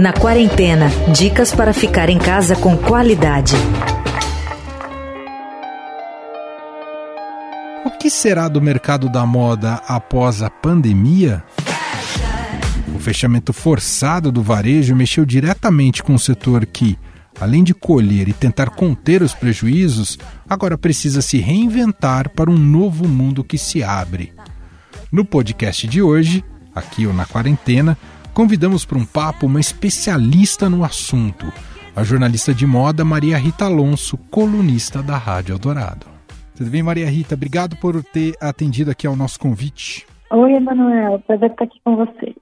[0.00, 3.54] Na quarentena, dicas para ficar em casa com qualidade.
[7.86, 11.44] O que será do mercado da moda após a pandemia?
[12.92, 16.98] O fechamento forçado do varejo mexeu diretamente com o setor que,
[17.40, 20.18] além de colher e tentar conter os prejuízos,
[20.48, 24.32] agora precisa se reinventar para um novo mundo que se abre.
[25.12, 27.96] No podcast de hoje, aqui ou na quarentena,
[28.32, 31.52] convidamos para um papo uma especialista no assunto,
[31.94, 36.06] a jornalista de moda Maria Rita Alonso, colunista da Rádio Eldorado.
[36.54, 37.34] Tudo bem, Maria Rita?
[37.34, 40.06] Obrigado por ter atendido aqui ao nosso convite.
[40.30, 41.18] Oi, Emanuel.
[41.20, 42.34] Prazer estar aqui com você.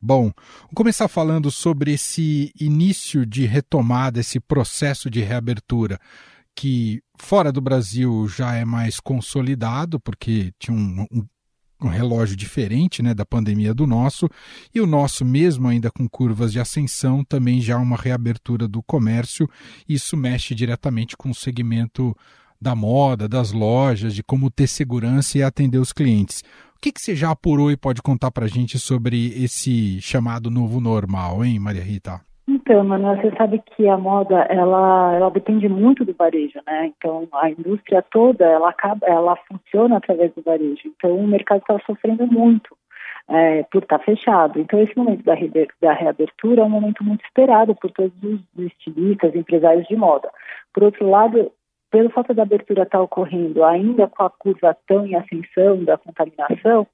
[0.00, 5.98] Bom, vou começar falando sobre esse início de retomada, esse processo de reabertura
[6.54, 11.26] que fora do Brasil já é mais consolidado, porque tinha um, um,
[11.82, 14.28] um relógio diferente né, da pandemia do nosso,
[14.74, 19.48] e o nosso, mesmo ainda com curvas de ascensão, também já uma reabertura do comércio.
[19.88, 22.16] Isso mexe diretamente com o segmento
[22.60, 26.42] da moda, das lojas, de como ter segurança e atender os clientes.
[26.76, 30.50] O que, que você já apurou e pode contar para a gente sobre esse chamado
[30.50, 32.20] novo normal, hein, Maria Rita?
[32.46, 36.92] Então, Manuel, você sabe que a moda ela, ela depende muito do varejo, né?
[36.96, 40.82] Então, a indústria toda ela acaba, ela funciona através do varejo.
[40.84, 42.76] Então, o mercado está sofrendo muito
[43.28, 44.60] é, por estar tá fechado.
[44.60, 45.34] Então, esse momento da,
[45.80, 50.30] da reabertura é um momento muito esperado por todos os estilistas, empresários de moda.
[50.72, 51.50] Por outro lado,
[51.90, 55.96] pelo fato da abertura estar tá ocorrendo ainda com a curva tão em ascensão da
[55.96, 56.86] contaminação,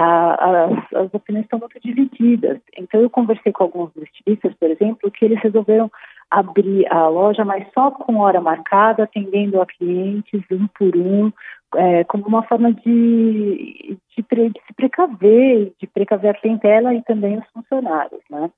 [0.00, 2.60] a, as, opiniões estão muito divididas.
[2.76, 5.90] Então, eu conversei com alguns estilistas, por exemplo, que eles resolveram
[6.30, 11.32] abrir a loja, mas só com hora marcada, atendendo a clientes um por um,
[11.74, 17.02] é, como uma forma de, de, pre, de, se precaver, de precaver a clientela e
[17.02, 18.50] também os funcionários, né?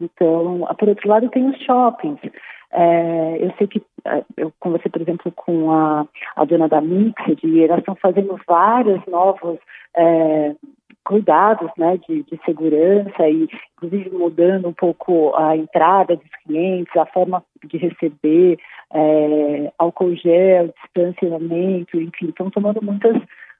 [0.00, 2.20] Então, por outro lado, tem os shoppings.
[2.72, 7.46] É, eu sei que é, eu conversei, por exemplo, com a, a dona da Mixed
[7.46, 9.58] e elas estão fazendo vários novos
[9.96, 10.54] é,
[11.06, 17.06] cuidados né, de, de, segurança e, inclusive, mudando um pouco a entrada dos clientes, a
[17.06, 18.58] forma de receber,
[18.92, 23.16] é, álcool gel, distanciamento, enfim, estão tomando muitas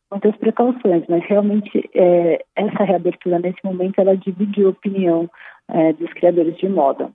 [0.09, 5.29] muitas precauções, mas realmente é, essa reabertura nesse momento ela divide a opinião
[5.69, 7.11] é, dos criadores de moda.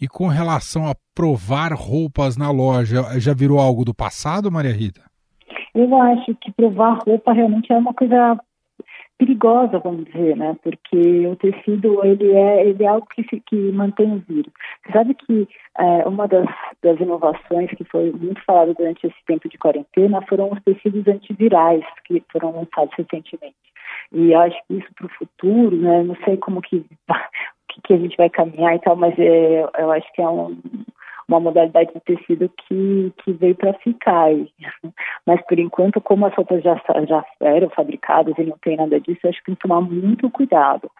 [0.00, 5.02] E com relação a provar roupas na loja, já virou algo do passado, Maria Rita?
[5.74, 8.36] Eu acho que provar roupa realmente é uma coisa
[9.18, 10.56] perigosa, vamos dizer, né?
[10.62, 14.52] Porque o tecido ele é ele é algo que, se, que mantém o vírus.
[14.86, 15.48] Você sabe que
[15.78, 16.48] é, uma das,
[16.82, 21.84] das inovações que foi muito falada durante esse tempo de quarentena foram os tecidos antivirais
[22.04, 23.56] que foram lançados recentemente.
[24.12, 26.02] E eu acho que isso para o futuro, né?
[26.04, 26.84] Não sei como que
[27.84, 30.58] que a gente vai caminhar e tal, mas é, eu acho que é um,
[31.28, 34.30] uma modalidade de tecido que, que veio para ficar.
[35.26, 39.28] Mas por enquanto, como as roupas já, já eram fabricadas e não tem nada disso,
[39.28, 40.90] acho que tem que tomar muito cuidado.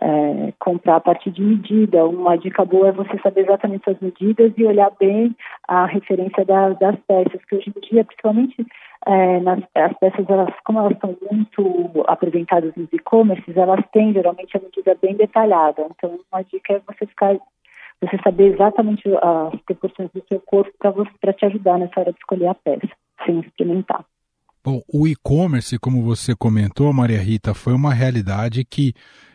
[0.00, 2.04] É, comprar a partir de medida.
[2.04, 5.36] Uma dica boa é você saber exatamente suas medidas e olhar bem
[5.68, 8.66] a referência da, das peças, que hoje em dia, principalmente
[9.06, 14.56] é, nas, as peças, elas, como elas estão muito apresentadas nos e-commerces, elas têm geralmente
[14.56, 15.86] a medida bem detalhada.
[15.90, 17.36] Então, uma dica é você ficar
[18.04, 20.72] você saber exatamente as proporções do seu corpo
[21.20, 22.88] para te ajudar nessa hora de escolher a peça,
[23.24, 24.04] sem experimentar.
[24.64, 28.94] Bom, o e-commerce, como você comentou, Maria Rita, foi uma realidade que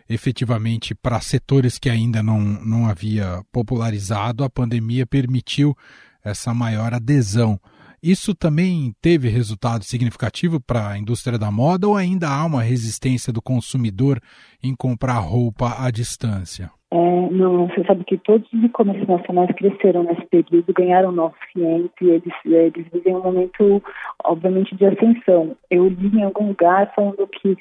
[0.09, 5.75] efetivamente para setores que ainda não, não havia popularizado, a pandemia permitiu
[6.23, 7.59] essa maior adesão.
[8.01, 13.31] Isso também teve resultado significativo para a indústria da moda ou ainda há uma resistência
[13.31, 14.19] do consumidor
[14.63, 16.71] em comprar roupa à distância?
[16.91, 16.97] É,
[17.29, 22.33] não, você sabe que todos os e-commerce nacionais cresceram nesse período, ganharam novos clientes, eles,
[22.45, 23.83] eles vivem um momento,
[24.23, 25.55] obviamente, de ascensão.
[25.69, 27.55] Eu li em algum lugar falando que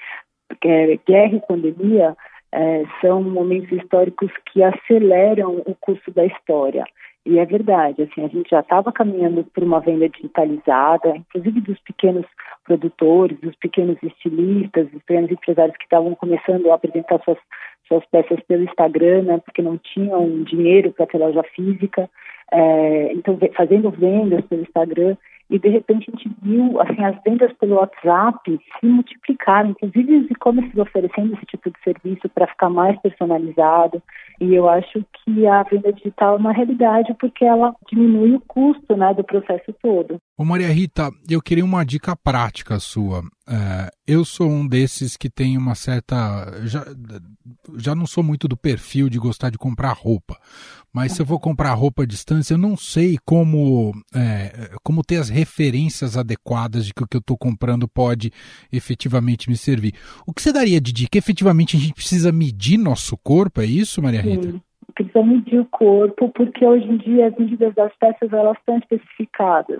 [0.64, 2.16] é, guerra e pandemia
[2.52, 6.84] é, são momentos históricos que aceleram o curso da história.
[7.28, 11.78] E é verdade, assim, a gente já estava caminhando por uma venda digitalizada, inclusive dos
[11.80, 12.24] pequenos
[12.64, 17.36] produtores, dos pequenos estilistas, dos pequenos empresários que estavam começando a apresentar suas,
[17.86, 22.08] suas peças pelo Instagram, né, porque não tinham dinheiro para ter loja física,
[22.50, 25.14] é, então fazendo vendas pelo Instagram.
[25.50, 30.30] E de repente a gente viu assim as vendas pelo WhatsApp se multiplicaram, inclusive os
[30.30, 34.02] e-commerces oferecendo esse tipo de serviço para ficar mais personalizado.
[34.40, 38.96] E eu acho que a venda digital é uma realidade porque ela diminui o custo
[38.96, 40.18] né, do processo todo.
[40.36, 43.22] Ô Maria Rita, eu queria uma dica prática sua.
[43.48, 46.16] É, eu sou um desses que tem uma certa.
[46.64, 46.84] Já,
[47.76, 50.36] já não sou muito do perfil de gostar de comprar roupa,
[50.92, 55.16] mas se eu vou comprar roupa à distância, eu não sei como, é, como ter
[55.16, 58.30] as referências adequadas de que o que eu estou comprando pode
[58.72, 59.94] efetivamente me servir.
[60.26, 61.18] O que você daria de dica?
[61.18, 64.50] Efetivamente a gente precisa medir nosso corpo, é isso, Maria Rita?
[64.50, 64.60] Sim
[64.94, 69.78] precisa medir o corpo, porque hoje em dia as medidas das peças elas estão especificadas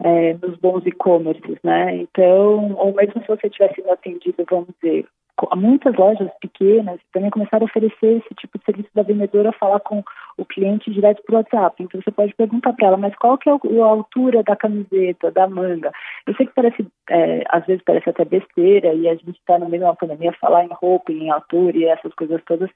[0.00, 1.96] é, nos bons e-commerces, né?
[1.96, 5.06] Então, ou mesmo se você estiver sendo atendido, vamos dizer,
[5.56, 10.02] muitas lojas pequenas também começaram a oferecer esse tipo de serviço da vendedora falar com
[10.36, 11.82] o cliente direto por WhatsApp.
[11.82, 15.48] Então você pode perguntar para ela, mas qual que é a altura da camiseta, da
[15.48, 15.90] manga?
[16.26, 19.68] Eu sei que parece, é, às vezes parece até besteira e a gente está no
[19.68, 22.70] meio de uma pandemia falar em roupa, em altura e essas coisas todas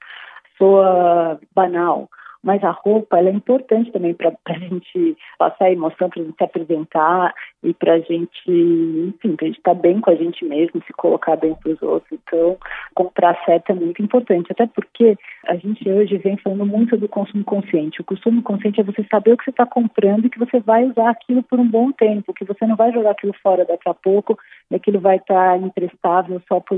[0.57, 2.09] soa banal
[2.47, 6.23] mas a roupa ela é importante também para a gente passar a emoção, para a
[6.23, 10.09] gente se apresentar e para a gente, enfim, para a gente estar tá bem com
[10.09, 12.17] a gente mesmo, se colocar bem para os outros.
[12.25, 12.57] Então,
[12.95, 17.43] comprar certo é muito importante, até porque a gente hoje vem falando muito do consumo
[17.43, 17.99] consciente.
[17.99, 20.85] O consumo consciente é você saber o que você está comprando e que você vai
[20.85, 23.93] usar aquilo por um bom tempo, que você não vai jogar aquilo fora daqui a
[23.93, 24.39] pouco
[24.71, 26.77] e aquilo vai estar tá imprestável só por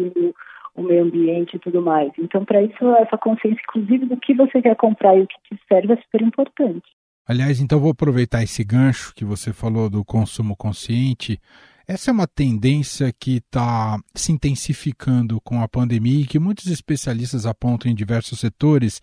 [0.79, 2.11] o meio ambiente e tudo mais.
[2.17, 5.61] Então, para isso, essa consciência, inclusive, do que você quer comprar e o que te
[5.67, 6.87] serve é super importante.
[7.27, 11.39] Aliás, então vou aproveitar esse gancho que você falou do consumo consciente.
[11.87, 17.45] Essa é uma tendência que está se intensificando com a pandemia e que muitos especialistas
[17.45, 18.99] apontam em diversos setores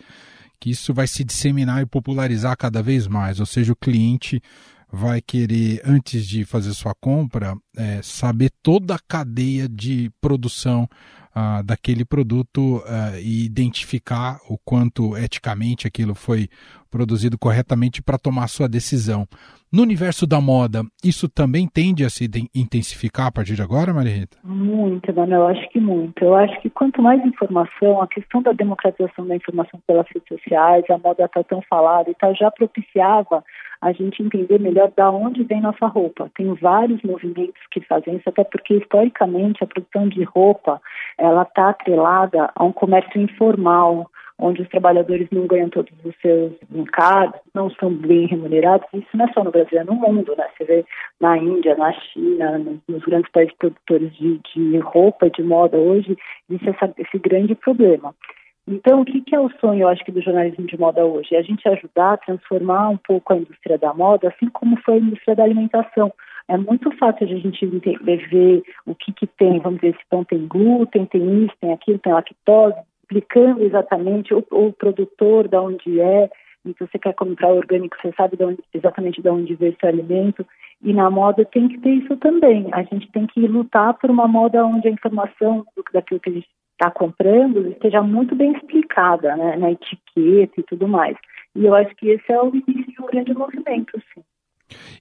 [0.61, 4.40] que isso vai se disseminar e popularizar cada vez mais, ou seja, o cliente
[4.90, 10.88] vai querer, antes de fazer sua compra, é, saber toda a cadeia de produção
[11.37, 12.83] uh, daquele produto
[13.21, 16.49] e identificar o quanto eticamente aquilo foi
[16.91, 19.29] produzido corretamente para tomar sua decisão.
[19.76, 22.25] No universo da moda, isso também tende a se
[22.55, 24.38] intensificar a partir de agora, Maria Rita?
[24.43, 26.25] Muito, Manuel, eu acho que muito.
[26.25, 30.82] Eu acho que quanto mais informação, a questão da democratização da informação pelas redes sociais,
[30.88, 33.44] a moda está tão falada e tal, já propiciava
[33.82, 36.31] a gente entender melhor da onde vem nossa roupa.
[36.34, 40.81] Tem vários movimentos que fazem isso, até porque historicamente a produção de roupa
[41.19, 46.53] ela está atrelada a um comércio informal, onde os trabalhadores não ganham todos os seus
[46.75, 48.87] encargos, não são bem remunerados.
[48.93, 50.47] Isso não é só no Brasil, é no mundo, né?
[50.56, 50.85] Você vê
[51.21, 56.17] na Índia, na China, nos grandes países produtores de, de roupa de moda hoje,
[56.50, 58.15] existe essa, esse grande problema.
[58.69, 61.35] Então, o que, que, é o sonho, eu acho, que do jornalismo de moda hoje?
[61.35, 64.94] É a gente ajudar a transformar um pouco a indústria da moda, assim como foi
[64.94, 66.12] a indústria da alimentação.
[66.49, 70.47] É muito fácil a gente ver o que, que tem, vamos dizer, se pão tem
[70.49, 76.29] glúten, tem isso, tem aquilo, tem lactose, explicando exatamente o, o produtor, de onde é,
[76.64, 80.44] então você quer comprar orgânico, você sabe de onde, exatamente de onde veio esse alimento.
[80.82, 82.69] E na moda tem que ter isso também.
[82.73, 86.49] A gente tem que lutar por uma moda onde a informação daquilo que a gente
[86.73, 91.17] está comprando esteja muito bem explicada, né, na etiqueta e tudo mais.
[91.55, 94.23] E eu acho que esse é o início de um grande movimento, sim.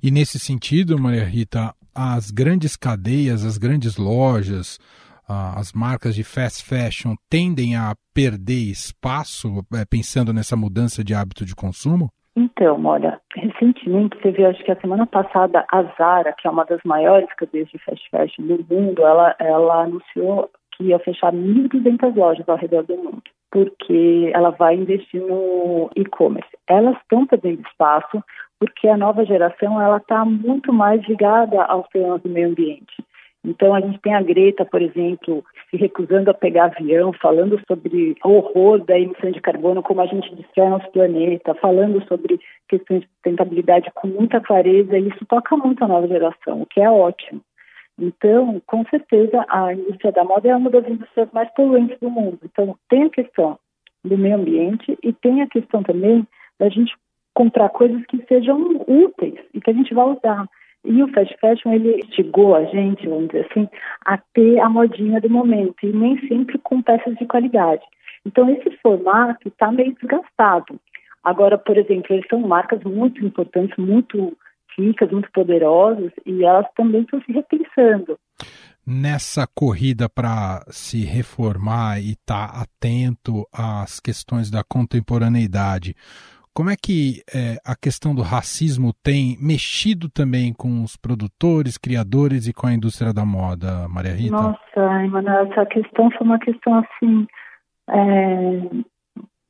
[0.02, 4.80] E nesse sentido, Maria Rita, as grandes cadeias, as grandes lojas,
[5.28, 11.46] as marcas de fast fashion tendem a perder espaço, é, pensando nessa mudança de hábito
[11.46, 12.10] de consumo?
[12.38, 16.82] Então, olha, recentemente teve, acho que a semana passada, a Zara, que é uma das
[16.84, 22.48] maiores cadeias de fast fashion do mundo, ela, ela anunciou que ia fechar 1.200 lojas
[22.50, 26.50] ao redor do mundo, porque ela vai investir no e-commerce.
[26.68, 28.22] Elas estão perdendo espaço
[28.60, 32.94] porque a nova geração ela está muito mais ligada aos temas do meio ambiente.
[33.46, 38.16] Então a gente tem a Greta, por exemplo, se recusando a pegar avião, falando sobre
[38.24, 43.02] o horror da emissão de carbono, como a gente destrói nosso planeta, falando sobre questões
[43.02, 46.90] de sustentabilidade com muita clareza, e isso toca muito a nova geração, o que é
[46.90, 47.42] ótimo.
[47.98, 52.40] Então, com certeza, a indústria da moda é uma das indústrias mais poluentes do mundo.
[52.44, 53.58] Então, tem a questão
[54.04, 56.28] do meio ambiente e tem a questão também
[56.60, 56.94] da gente
[57.34, 60.48] comprar coisas que sejam úteis e que a gente vai usar.
[60.86, 63.68] E o fast fashion, ele instigou a gente, vamos dizer assim,
[64.06, 67.84] a ter a modinha do momento e nem sempre com peças de qualidade.
[68.26, 70.80] Então, esse formato está meio desgastado.
[71.24, 74.38] Agora, por exemplo, eles são marcas muito importantes, muito
[74.78, 78.18] ricas, muito poderosas e elas também estão se repensando.
[78.86, 85.96] Nessa corrida para se reformar e estar tá atento às questões da contemporaneidade,
[86.56, 92.48] como é que é, a questão do racismo tem mexido também com os produtores, criadores
[92.48, 94.32] e com a indústria da moda, Maria Rita?
[94.32, 97.28] Nossa, Emanuel, essa questão foi uma questão assim
[97.90, 98.86] é,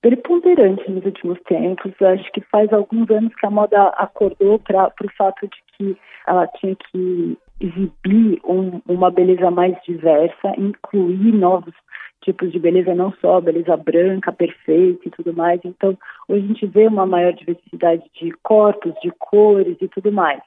[0.02, 1.94] preponderante nos últimos tempos.
[2.02, 5.98] Acho que faz alguns anos que a moda acordou para o fato de que
[6.28, 11.76] ela tinha que exibir um, uma beleza mais diversa, incluir novos
[12.26, 15.62] tipos de beleza, não só beleza branca, perfeita e tudo mais.
[15.64, 20.42] Então, hoje a gente vê uma maior diversidade de corpos, de cores e tudo mais.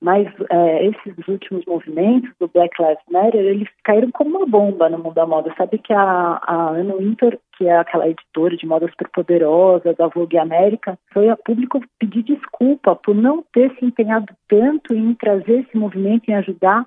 [0.00, 4.98] Mas é, esses últimos movimentos do Black Lives Matter, eles caíram como uma bomba no
[4.98, 5.52] mundo da moda.
[5.56, 10.08] Sabe que a, a Anna Wintour, que é aquela editora de moda super poderosa da
[10.08, 15.60] Vogue América, foi a público pedir desculpa por não ter se empenhado tanto em trazer
[15.60, 16.84] esse movimento, em ajudar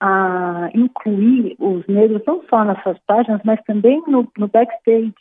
[0.00, 5.14] a incluir os negros não só nas suas páginas, mas também no, no backstage.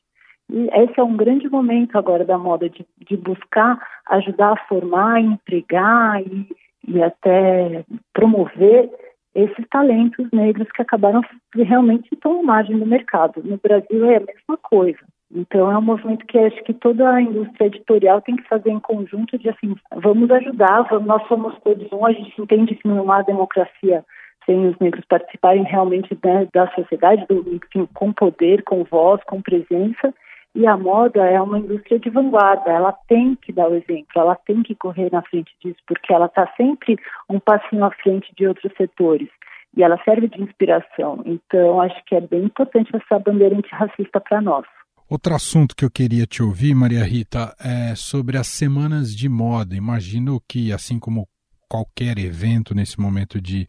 [0.52, 5.22] E esse é um grande momento agora da moda, de, de buscar ajudar a formar,
[5.22, 6.48] empregar e
[6.88, 7.84] e até
[8.14, 8.90] promover
[9.36, 11.22] esses talentos negros que acabaram
[11.56, 13.42] realmente estão à margem do mercado.
[13.44, 15.00] No Brasil é a mesma coisa.
[15.32, 18.80] Então é um movimento que acho que toda a indústria editorial tem que fazer em
[18.80, 23.12] conjunto de assim, vamos ajudar, vamos, nós somos todos um, a gente entende que não
[23.12, 24.04] há democracia
[24.46, 29.42] sem os negros participarem realmente né, da sociedade, do, enfim, com poder, com voz, com
[29.42, 30.14] presença,
[30.56, 34.36] e a moda é uma indústria de vanguarda, ela tem que dar o exemplo, ela
[34.36, 36.98] tem que correr na frente disso, porque ela está sempre
[37.30, 39.30] um passinho à frente de outros setores
[39.78, 41.22] e ela serve de inspiração.
[41.26, 44.66] Então, acho que é bem importante essa bandeira antirracista para nós.
[45.10, 49.76] Outro assunto que eu queria te ouvir, Maria Rita, é sobre as semanas de moda.
[49.76, 51.28] Imagino que, assim como
[51.68, 53.68] qualquer evento nesse momento de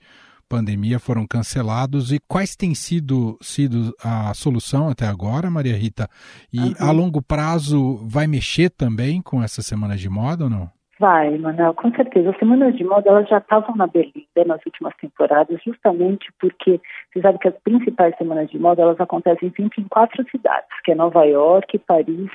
[0.50, 6.09] pandemia foram cancelados e quais têm sido, sido a solução até agora, Maria Rita?
[6.52, 6.75] E uhum.
[6.80, 10.69] a longo prazo vai mexer também com essas semanas de moda ou não?
[10.99, 12.28] Vai, Manuel, com certeza.
[12.28, 16.78] As semanas de moda elas já estavam na Berlim nas últimas temporadas, justamente porque
[17.11, 20.92] você sabe que as principais semanas de moda elas acontecem sempre em quatro cidades, que
[20.92, 22.30] é Nova York, Paris,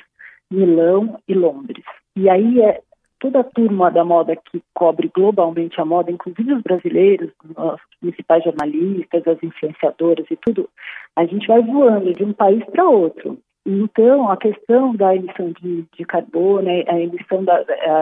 [0.49, 1.85] Milão e Londres.
[2.15, 2.81] E aí é
[3.25, 8.43] toda a turma da moda que cobre globalmente a moda, inclusive os brasileiros, os principais
[8.43, 10.69] jornalistas, as influenciadoras e tudo,
[11.15, 13.39] a gente vai voando de um país para outro.
[13.65, 17.55] Então, a questão da emissão de, de carbono, a emissão da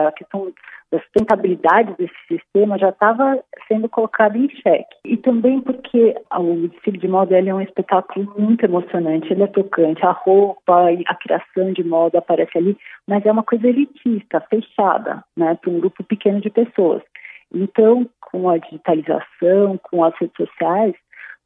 [0.08, 0.52] a questão
[0.92, 4.94] da sustentabilidade desse sistema já estava sendo colocada em xeque.
[5.04, 10.04] E também porque o desfile de moda é um espetáculo muito emocionante, ele é tocante,
[10.04, 12.76] a roupa a criação de moda aparece ali,
[13.08, 17.02] mas é uma coisa elitista, fechada, né, para um grupo pequeno de pessoas.
[17.52, 20.94] Então, com a digitalização, com as redes sociais,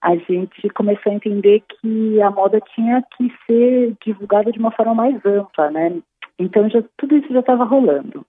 [0.02, 4.94] a gente começou a entender que a moda tinha que ser divulgada de uma forma
[4.94, 6.00] mais ampla, né?
[6.38, 8.24] Então já, tudo isso já estava rolando.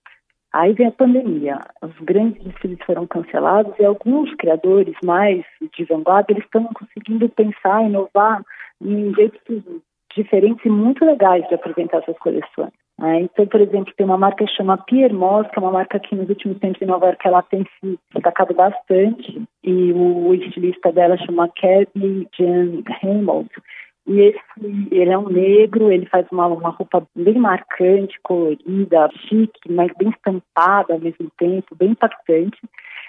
[0.52, 5.46] Aí vem a pandemia, os grandes desfiles foram cancelados e alguns criadores mais
[5.78, 8.44] de vanguarda eles estão conseguindo pensar, inovar
[8.82, 9.64] em jeitos
[10.16, 12.74] diferentes e muito legais de apresentar suas coleções.
[13.00, 13.22] Né?
[13.22, 16.16] Então, por exemplo, tem uma marca que chama Pierre Moss, que é uma marca que
[16.16, 21.18] nos últimos tempos em Nova York ela tem se destacado bastante e o estilista dela
[21.18, 23.48] chama Kevin Jan Hamilton
[24.10, 24.40] e esse,
[24.92, 30.10] ele é um negro, ele faz uma, uma roupa bem marcante, colorida, chique, mas bem
[30.10, 32.58] estampada ao mesmo tempo, bem impactante.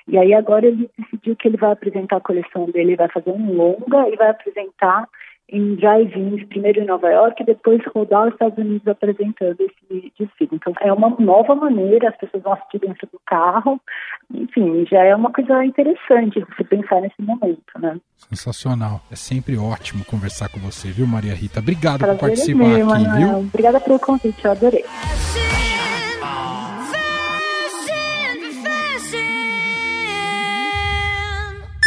[0.07, 3.55] E aí agora ele decidiu que ele vai apresentar a coleção dele, vai fazer um
[3.55, 5.09] longa e vai apresentar
[5.53, 10.51] em drive-ins, primeiro em Nova York e depois rodar os Estados Unidos apresentando esse desfile.
[10.53, 13.81] Então é uma nova maneira, as pessoas vão assistir dentro do carro,
[14.33, 17.99] enfim, já é uma coisa interessante se pensar nesse momento, né?
[18.17, 19.01] Sensacional.
[19.11, 21.61] É sempre ótimo conversar com você, viu, Maria Rita?
[21.61, 23.29] Obrigado Prazer por participar é meu, aqui, Manuel.
[23.29, 23.39] viu?
[23.41, 24.85] Obrigada pelo convite, eu adorei.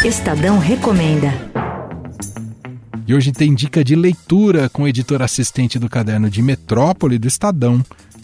[0.06, 1.30] Estadão recomenda.
[3.06, 7.28] E hoje tem dica de leitura com o editor assistente do caderno de Metrópole do
[7.28, 7.84] Estadão,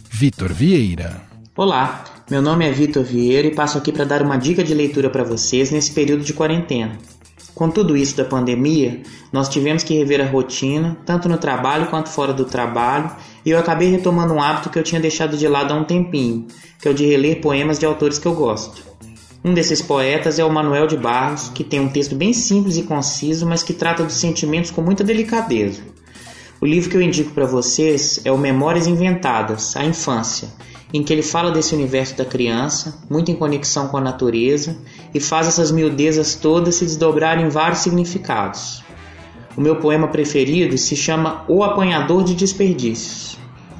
[0.09, 1.21] Vitor Vieira.
[1.57, 5.09] Olá, meu nome é Vitor Vieira e passo aqui para dar uma dica de leitura
[5.09, 6.97] para vocês nesse período de quarentena.
[7.53, 9.01] Com tudo isso da pandemia,
[9.33, 13.11] nós tivemos que rever a rotina, tanto no trabalho quanto fora do trabalho,
[13.45, 16.47] e eu acabei retomando um hábito que eu tinha deixado de lado há um tempinho,
[16.79, 18.88] que é o de reler poemas de autores que eu gosto.
[19.43, 22.83] Um desses poetas é o Manuel de Barros, que tem um texto bem simples e
[22.83, 25.81] conciso, mas que trata dos sentimentos com muita delicadeza.
[26.59, 30.49] O livro que eu indico para vocês é o Memórias Inventadas, a Infância,
[30.93, 34.75] em que ele fala desse universo da criança, muito em conexão com a natureza,
[35.13, 38.83] e faz essas miudezas todas se desdobrarem em vários significados.
[39.55, 43.37] O meu poema preferido se chama O Apanhador de Desperdícios.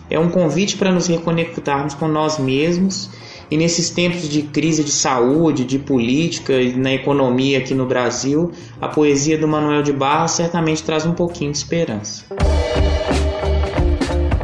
[0.10, 3.10] É um convite para nos reconectarmos com nós mesmos
[3.52, 8.52] e nesses tempos de crise de saúde, de política e na economia aqui no Brasil,
[8.80, 12.26] a poesia do Manuel de Barros certamente traz um pouquinho de esperança.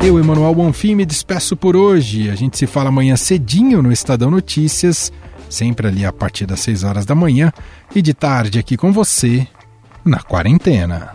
[0.02, 2.30] Eu, Emanuel Bonfim, me despeço por hoje.
[2.30, 5.12] A gente se fala amanhã cedinho no Estadão Notícias,
[5.50, 7.52] sempre ali a partir das 6 horas da manhã,
[7.96, 9.48] e de tarde aqui com você,
[10.04, 11.15] na quarentena.